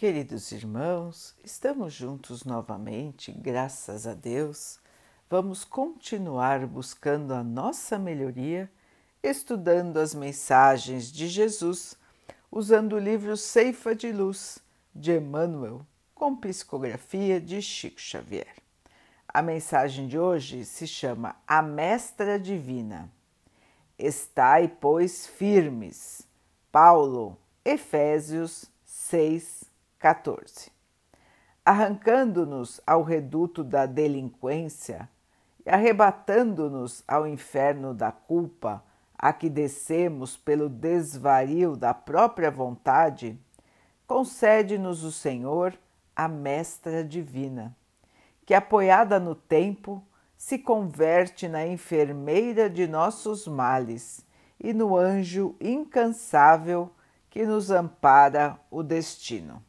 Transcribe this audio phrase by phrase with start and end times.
[0.00, 4.80] Queridos irmãos, estamos juntos novamente, graças a Deus.
[5.28, 8.72] Vamos continuar buscando a nossa melhoria,
[9.22, 11.98] estudando as mensagens de Jesus,
[12.50, 14.58] usando o livro Ceifa de Luz
[14.94, 18.54] de Emmanuel, com psicografia de Chico Xavier.
[19.28, 23.12] A mensagem de hoje se chama A Mestra Divina.
[23.98, 26.26] Estai, pois, firmes.
[26.72, 29.68] Paulo, Efésios 6,
[30.00, 30.72] 14.
[31.62, 35.06] Arrancando-nos ao reduto da delinquência
[35.64, 38.82] e arrebatando-nos ao inferno da culpa,
[39.16, 43.38] a que descemos pelo desvario da própria vontade,
[44.06, 45.78] concede-nos o Senhor
[46.16, 47.76] a Mestra Divina,
[48.46, 50.02] que, apoiada no tempo,
[50.34, 54.24] se converte na enfermeira de nossos males
[54.58, 56.90] e no anjo incansável
[57.28, 59.62] que nos ampara o destino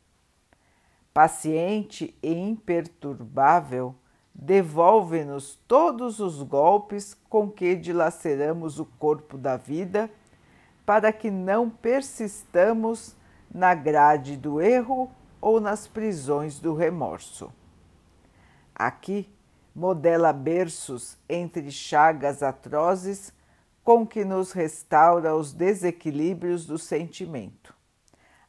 [1.13, 3.95] paciente e imperturbável,
[4.33, 10.09] devolve-nos todos os golpes com que dilaceramos o corpo da vida,
[10.85, 13.15] para que não persistamos
[13.53, 17.51] na grade do erro ou nas prisões do remorso.
[18.73, 19.29] Aqui
[19.75, 23.33] modela berços entre chagas atrozes
[23.83, 27.73] com que nos restaura os desequilíbrios do sentimento.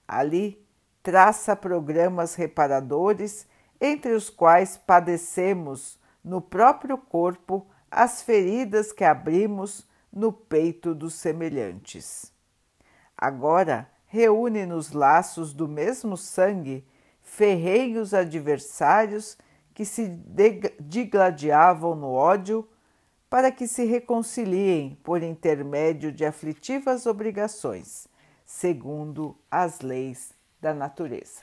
[0.07, 0.62] Ali
[1.03, 3.47] traça programas reparadores,
[3.81, 12.33] entre os quais padecemos no próprio corpo as feridas que abrimos no peito dos semelhantes.
[13.17, 16.87] Agora reúne nos laços do mesmo sangue
[17.21, 19.37] ferrenhos adversários
[19.75, 20.07] que se
[20.81, 22.69] digladiavam no ódio
[23.29, 28.07] para que se reconciliem por intermédio de aflitivas obrigações,
[28.45, 31.43] segundo as leis da natureza.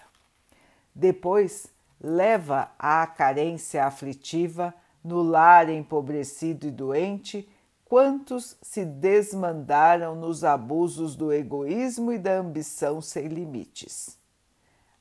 [0.95, 1.67] Depois,
[2.00, 7.47] leva à carência aflitiva no lar empobrecido e doente
[7.84, 14.18] quantos se desmandaram nos abusos do egoísmo e da ambição sem limites,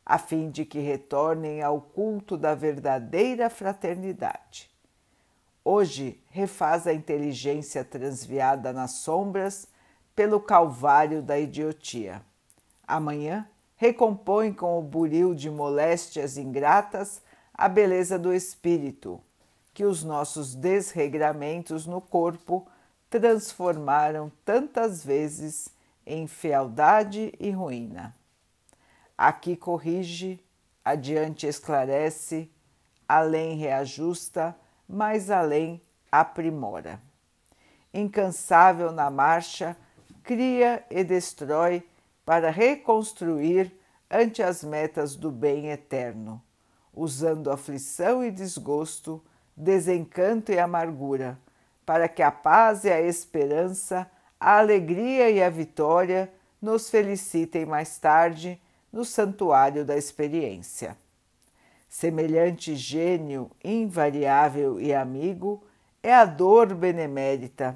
[0.05, 4.69] a fim de que retornem ao culto da verdadeira fraternidade.
[5.65, 9.69] Hoje refaz a inteligência transviada nas sombras
[10.17, 12.23] pelo calvário da idiotia.
[12.87, 13.47] Amanhã
[13.79, 17.23] recompõe com o buril de moléstias ingratas
[17.55, 19.21] a beleza do espírito,
[19.73, 22.67] que os nossos desregramentos no corpo
[23.09, 25.69] transformaram tantas vezes
[26.05, 28.15] em fealdade e ruína.
[29.17, 30.43] Aqui corrige,
[30.85, 32.51] adiante esclarece,
[33.09, 34.57] além reajusta,
[34.89, 35.81] mais além
[36.11, 37.01] aprimora.
[37.95, 39.77] Incansável na marcha,
[40.25, 41.87] cria e destrói
[42.29, 43.73] para reconstruir
[44.11, 46.43] ante as metas do bem eterno,
[46.93, 49.25] usando aflição e desgosto,
[49.57, 51.39] desencanto e amargura,
[51.87, 54.07] para que a paz e a esperança,
[54.39, 56.31] a alegria e a vitória
[56.61, 58.61] nos felicitem mais tarde
[58.93, 60.99] no santuário da experiência.
[61.89, 65.65] Semelhante gênio invariável e amigo
[66.03, 67.75] é a dor benemérita,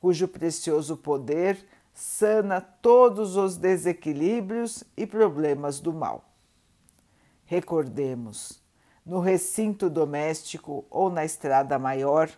[0.00, 1.58] cujo precioso poder
[1.96, 6.28] sana todos os desequilíbrios e problemas do mal.
[7.46, 8.62] Recordemos,
[9.04, 12.28] no recinto doméstico ou na estrada maior,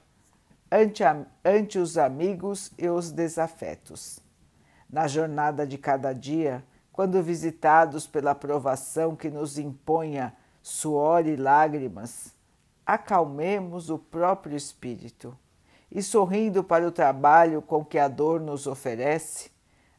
[0.71, 4.21] ante, a, ante os amigos e os desafetos.
[4.89, 12.33] Na jornada de cada dia, quando visitados pela provação que nos imponha suor e lágrimas,
[12.87, 15.37] acalmemos o próprio espírito
[15.91, 19.51] e sorrindo para o trabalho com que a dor nos oferece,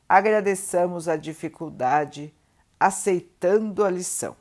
[0.08, 2.34] agradeçamos a dificuldade,
[2.80, 4.36] aceitando a lição.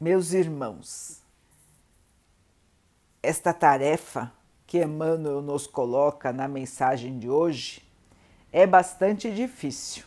[0.00, 1.22] Meus irmãos,
[3.22, 4.32] esta tarefa
[4.66, 7.82] que Emmanuel nos coloca na mensagem de hoje
[8.52, 10.04] é bastante difícil.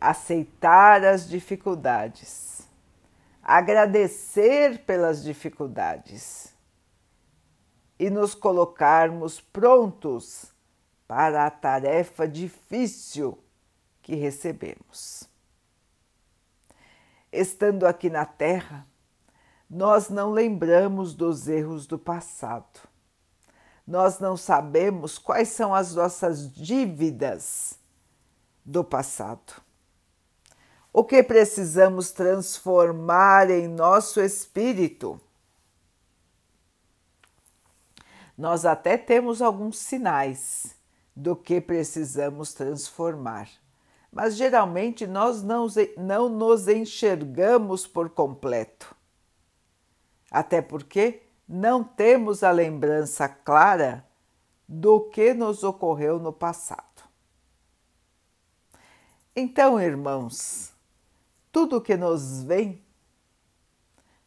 [0.00, 2.49] Aceitar as dificuldades
[3.42, 6.54] agradecer pelas dificuldades
[7.98, 10.52] e nos colocarmos prontos
[11.06, 13.38] para a tarefa difícil
[14.02, 15.28] que recebemos.
[17.32, 18.86] Estando aqui na Terra,
[19.68, 22.80] nós não lembramos dos erros do passado.
[23.86, 27.78] Nós não sabemos quais são as nossas dívidas
[28.64, 29.69] do passado
[30.92, 35.20] o que precisamos transformar em nosso espírito.
[38.36, 40.74] Nós até temos alguns sinais
[41.14, 43.48] do que precisamos transformar,
[44.10, 45.66] mas geralmente nós não,
[45.96, 48.94] não nos enxergamos por completo.
[50.30, 54.06] Até porque não temos a lembrança clara
[54.66, 57.04] do que nos ocorreu no passado.
[59.34, 60.69] Então, irmãos,
[61.52, 62.84] tudo que nos vem,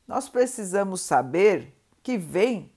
[0.08, 2.72] nós precisamos saber que vem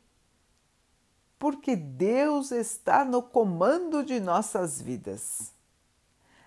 [1.39, 5.53] porque Deus está no comando de nossas vidas.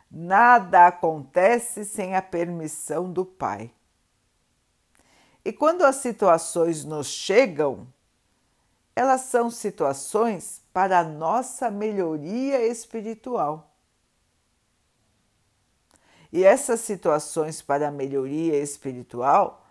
[0.10, 3.72] Nada acontece sem a permissão do Pai.
[5.46, 7.88] E quando as situações nos chegam,
[8.96, 13.69] elas são situações para a nossa melhoria espiritual.
[16.31, 19.65] E essas situações para a melhoria espiritual,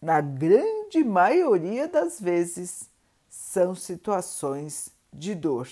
[0.00, 2.90] na grande maioria das vezes,
[3.28, 5.68] são situações de dor.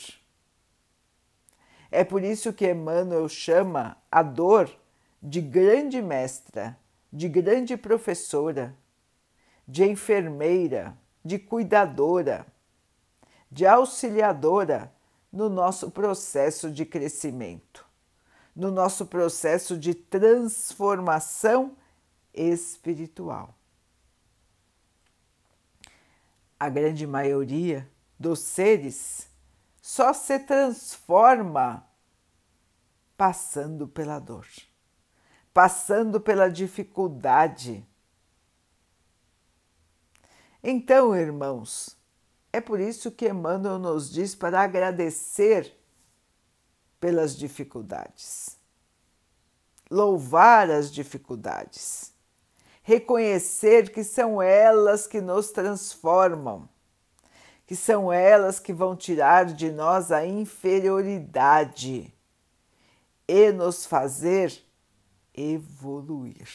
[1.91, 4.71] É por isso que Emmanuel chama a dor
[5.21, 6.79] de grande mestra,
[7.13, 8.77] de grande professora,
[9.67, 12.47] de enfermeira, de cuidadora,
[13.51, 14.93] de auxiliadora
[15.33, 17.85] no nosso processo de crescimento,
[18.55, 21.77] no nosso processo de transformação
[22.35, 23.55] espiritual.
[26.59, 27.89] A grande maioria
[28.19, 29.29] dos seres
[29.81, 31.87] só se transforma
[33.17, 34.47] passando pela dor,
[35.53, 37.87] passando pela dificuldade.
[40.63, 41.97] Então, irmãos,
[42.53, 45.80] é por isso que Emmanuel nos diz para agradecer
[47.01, 48.59] pelas dificuldades,
[49.91, 52.13] louvar as dificuldades,
[52.83, 56.69] reconhecer que são elas que nos transformam
[57.71, 62.13] que são elas que vão tirar de nós a inferioridade
[63.29, 64.61] e nos fazer
[65.33, 66.49] evoluir.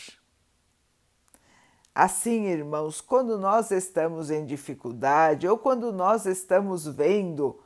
[1.95, 7.61] Assim, irmãos, quando nós estamos em dificuldade ou quando nós estamos vendo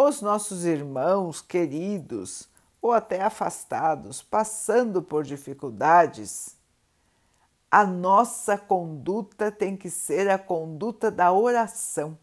[0.00, 2.48] os nossos irmãos queridos
[2.80, 6.56] ou até afastados passando por dificuldades,
[7.70, 12.16] a nossa conduta tem que ser a conduta da oração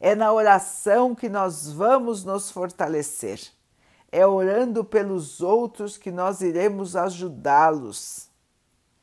[0.00, 3.40] é na oração que nós vamos nos fortalecer.
[4.10, 8.28] É orando pelos outros que nós iremos ajudá-los.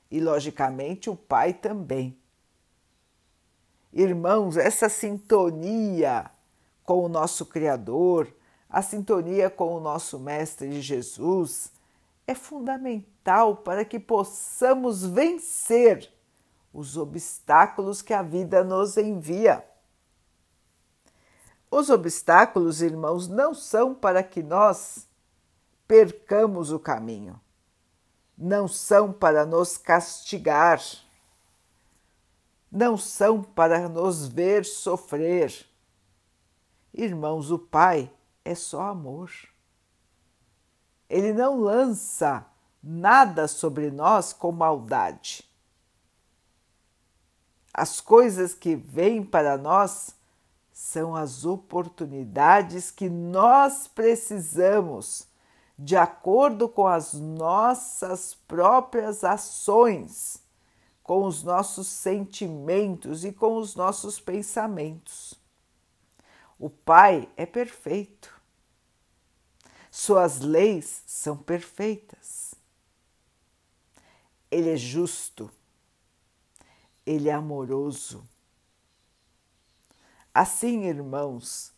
[0.09, 2.17] E, logicamente, o Pai também.
[3.91, 6.31] Irmãos, essa sintonia
[6.85, 8.31] com o nosso Criador,
[8.69, 11.71] a sintonia com o nosso Mestre Jesus,
[12.27, 16.11] é fundamental para que possamos vencer
[16.73, 19.65] os obstáculos que a vida nos envia.
[21.71, 25.07] Os obstáculos, irmãos, não são para que nós
[25.87, 27.39] percamos o caminho,
[28.37, 30.81] não são para nos castigar,
[32.71, 35.65] não são para nos ver sofrer.
[36.97, 38.09] Irmãos, o Pai
[38.45, 39.29] é só amor.
[41.09, 42.45] Ele não lança
[42.81, 45.43] nada sobre nós com maldade.
[47.73, 50.15] As coisas que vêm para nós
[50.71, 55.27] são as oportunidades que nós precisamos,
[55.77, 60.41] de acordo com as nossas próprias ações,
[61.03, 65.44] com os nossos sentimentos e com os nossos pensamentos.
[66.59, 68.33] O Pai é perfeito.
[69.91, 72.53] Suas leis são perfeitas.
[74.49, 75.51] Ele é justo.
[77.05, 78.27] Ele é amoroso
[80.35, 81.71] Assim, irmãos,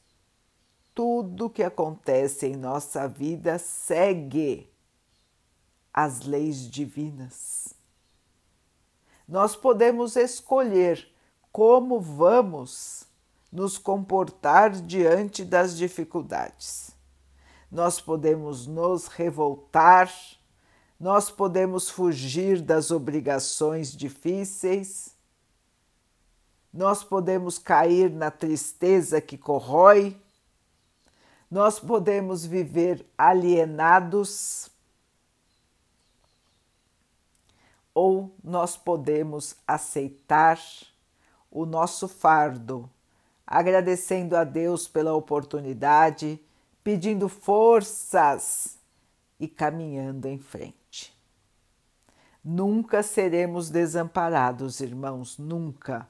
[0.95, 4.67] tudo que acontece em nossa vida segue
[5.93, 7.75] as leis divinas.
[9.27, 11.07] Nós podemos escolher
[11.51, 13.05] como vamos
[13.51, 16.91] nos comportar diante das dificuldades.
[17.71, 20.11] Nós podemos nos revoltar,
[20.99, 25.17] nós podemos fugir das obrigações difíceis
[26.77, 30.15] nós podemos cair na tristeza que corrói,
[31.49, 34.69] nós podemos viver alienados
[37.95, 40.59] ou nós podemos aceitar
[41.49, 42.87] o nosso fardo,
[43.47, 46.39] agradecendo a Deus pela oportunidade,
[46.83, 48.77] pedindo forças
[49.39, 51.17] e caminhando em frente.
[52.43, 56.07] Nunca seremos desamparados, irmãos, nunca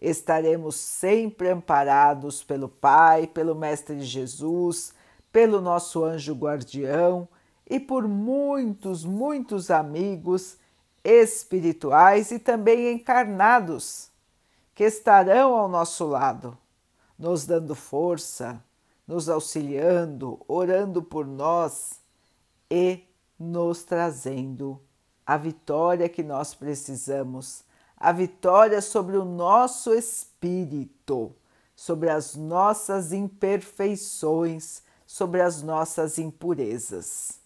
[0.00, 4.94] estaremos sempre amparados pelo Pai, pelo Mestre Jesus,
[5.30, 7.28] pelo nosso anjo guardião
[7.68, 10.56] e por muitos, muitos amigos
[11.04, 14.10] espirituais e também encarnados
[14.74, 16.56] que estarão ao nosso lado,
[17.20, 18.64] nos dando força,
[19.06, 22.00] nos auxiliando, orando por nós
[22.70, 23.04] e
[23.38, 24.80] nos trazendo
[25.26, 27.62] a vitória que nós precisamos,
[27.94, 31.36] a vitória sobre o nosso espírito,
[31.76, 37.38] sobre as nossas imperfeições, sobre as nossas impurezas.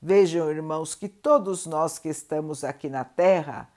[0.00, 3.68] Vejam, irmãos, que todos nós que estamos aqui na Terra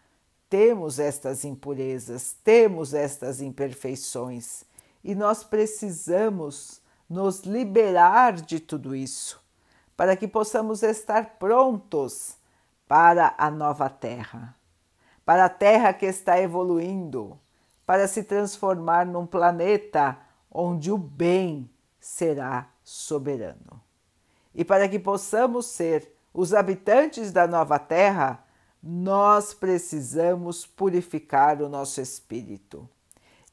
[0.48, 4.67] temos estas impurezas, temos estas imperfeições
[5.08, 9.42] e nós precisamos nos liberar de tudo isso
[9.96, 12.36] para que possamos estar prontos
[12.90, 14.54] para a nova Terra,
[15.26, 17.40] para a Terra que está evoluindo,
[17.86, 20.20] para se transformar num planeta
[20.52, 21.70] onde o bem
[22.02, 23.82] será soberano.
[24.54, 28.44] E para que possamos ser os habitantes da nova Terra,
[28.84, 32.90] nós precisamos purificar o nosso espírito.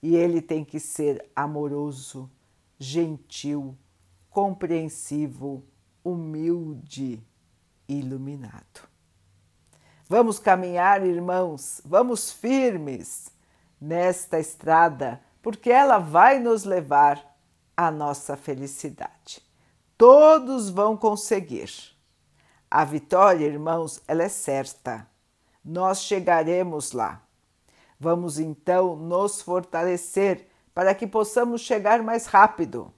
[0.04, 2.30] E ele tem que ser amoroso,
[2.78, 3.74] gentil,
[4.28, 5.64] compreensivo,
[6.04, 7.26] humilde
[7.88, 8.86] iluminado.
[10.06, 13.30] Vamos caminhar, irmãos, vamos firmes
[13.80, 17.34] nesta estrada, porque ela vai nos levar
[17.74, 19.40] à nossa felicidade.
[19.96, 21.70] Todos vão conseguir.
[22.70, 25.08] A vitória, irmãos, ela é certa
[25.64, 27.23] nós chegaremos lá.
[27.98, 32.92] Vamos então nos fortalecer para que possamos chegar mais rápido.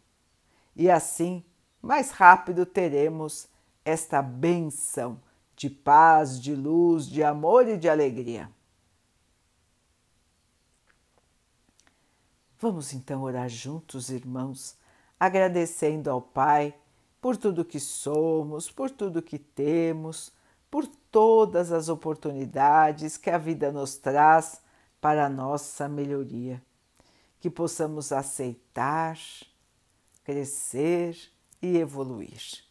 [0.75, 1.45] E assim,
[1.81, 3.49] mais rápido teremos
[3.85, 5.21] esta benção
[5.55, 8.51] de paz, de luz, de amor e de alegria.
[12.59, 14.77] Vamos então orar juntos, irmãos,
[15.21, 16.75] agradecendo ao Pai
[17.21, 20.33] por tudo que somos, por tudo que temos
[20.71, 24.61] por todas as oportunidades que a vida nos traz
[25.07, 26.61] para nossa melhoria.
[27.39, 29.17] Que possamos aceitar,
[30.25, 31.17] crescer
[31.63, 32.65] e evoluir.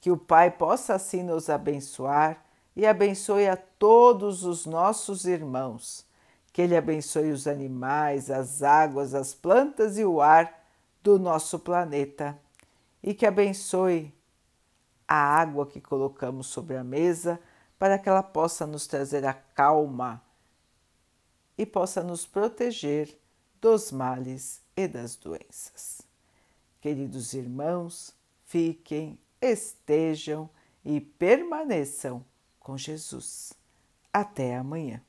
[0.00, 2.42] Que o Pai possa assim nos abençoar
[2.74, 6.06] e abençoe a todos os nossos irmãos.
[6.54, 10.64] Que Ele abençoe os animais, as águas, as plantas e o ar
[11.02, 12.38] do nosso planeta.
[13.02, 14.10] E que abençoe
[15.06, 17.38] a água que colocamos sobre a mesa
[17.78, 20.24] para que ela possa nos trazer a calma
[21.56, 23.18] e possa nos proteger
[23.60, 26.02] dos males e das doenças.
[26.80, 30.50] Queridos irmãos, fiquem, estejam
[30.84, 32.24] e permaneçam
[32.60, 33.54] com Jesus.
[34.12, 35.02] Até amanhã.